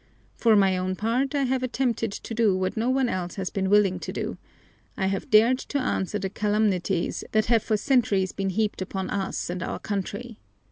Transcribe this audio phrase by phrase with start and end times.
[0.35, 3.69] For my own part, I have attempted to do what no one else has been
[3.69, 4.39] willing to do:
[4.97, 9.47] I have dared to answer the calumnies that have for centuries been heaped upon us
[9.51, 10.39] and our country.